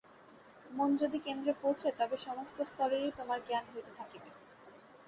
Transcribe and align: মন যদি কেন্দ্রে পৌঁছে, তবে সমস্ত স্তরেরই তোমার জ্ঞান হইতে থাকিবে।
মন 0.69 0.89
যদি 1.01 1.17
কেন্দ্রে 1.19 1.53
পৌঁছে, 1.61 1.87
তবে 1.99 2.15
সমস্ত 2.25 2.57
স্তরেরই 2.63 3.11
তোমার 3.19 3.39
জ্ঞান 3.47 3.65
হইতে 3.73 3.91
থাকিবে। 3.99 4.29